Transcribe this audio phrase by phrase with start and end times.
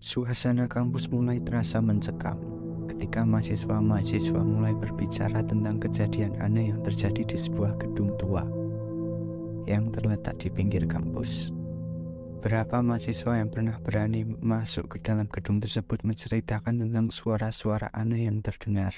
[0.00, 2.40] Suasana kampus mulai terasa mencekam
[2.88, 8.48] ketika mahasiswa-mahasiswa mulai berbicara tentang kejadian aneh yang terjadi di sebuah gedung tua
[9.68, 11.52] yang terletak di pinggir kampus.
[12.40, 18.40] Berapa mahasiswa yang pernah berani masuk ke dalam gedung tersebut menceritakan tentang suara-suara aneh yang
[18.40, 18.96] terdengar,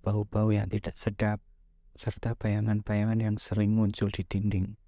[0.00, 1.44] bau-bau yang tidak sedap,
[1.92, 4.80] serta bayangan-bayangan yang sering muncul di dinding.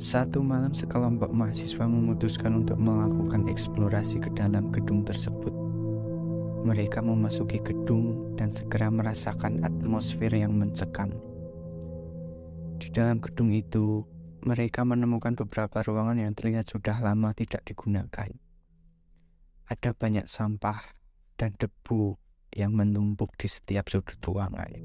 [0.00, 5.52] Satu malam sekelompok mahasiswa memutuskan untuk melakukan eksplorasi ke dalam gedung tersebut.
[6.64, 11.12] Mereka memasuki gedung dan segera merasakan atmosfer yang mencekam.
[12.80, 14.08] Di dalam gedung itu,
[14.40, 18.32] mereka menemukan beberapa ruangan yang terlihat sudah lama tidak digunakan.
[19.68, 20.80] Ada banyak sampah
[21.36, 22.16] dan debu
[22.56, 24.80] yang menumpuk di setiap sudut ruangan.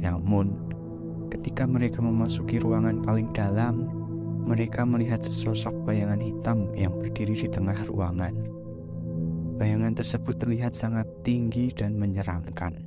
[0.00, 0.72] Namun,
[1.28, 3.95] ketika mereka memasuki ruangan paling dalam,
[4.46, 8.30] mereka melihat sesosok bayangan hitam yang berdiri di tengah ruangan.
[9.58, 12.78] Bayangan tersebut terlihat sangat tinggi dan menyeramkan.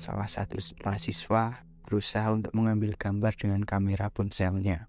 [0.00, 4.88] Salah satu mahasiswa berusaha untuk mengambil gambar dengan kamera ponselnya.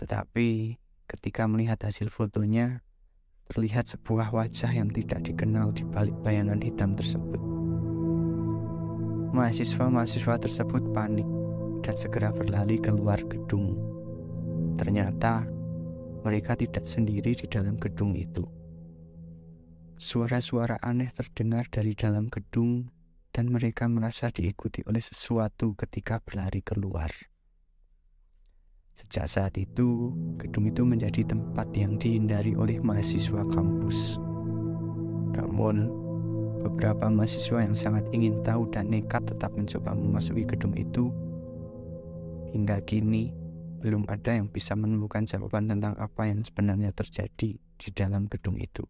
[0.00, 2.80] Tetapi ketika melihat hasil fotonya,
[3.52, 7.42] terlihat sebuah wajah yang tidak dikenal di balik bayangan hitam tersebut.
[9.36, 11.28] Mahasiswa-mahasiswa tersebut panik
[11.84, 13.89] dan segera berlari keluar gedung
[14.80, 15.44] Ternyata
[16.24, 18.48] mereka tidak sendiri di dalam gedung itu.
[20.00, 22.88] Suara-suara aneh terdengar dari dalam gedung
[23.28, 27.12] dan mereka merasa diikuti oleh sesuatu ketika berlari keluar.
[28.96, 34.16] Sejak saat itu, gedung itu menjadi tempat yang dihindari oleh mahasiswa kampus.
[35.36, 35.88] Namun,
[36.64, 41.08] beberapa mahasiswa yang sangat ingin tahu dan nekat tetap mencoba memasuki gedung itu.
[42.52, 43.39] Hingga kini,
[43.80, 48.84] belum ada yang bisa menemukan jawaban tentang apa yang sebenarnya terjadi di dalam gedung itu.